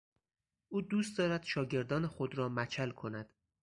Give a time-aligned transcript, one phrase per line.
[0.69, 3.33] او دوست دارد شاگردان خود را مچل کند.